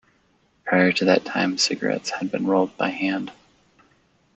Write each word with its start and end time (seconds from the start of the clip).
Prior 0.65 0.91
to 0.93 1.05
that 1.05 1.25
time, 1.25 1.59
cigarettes 1.59 2.09
had 2.09 2.31
been 2.31 2.47
rolled 2.47 2.75
by 2.75 2.89
hand. 2.89 3.31